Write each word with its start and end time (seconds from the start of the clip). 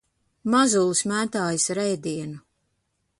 Mazulis 0.53 1.01
mētājas 1.11 1.67
ar 1.75 1.83
ēdienu. 1.85 2.41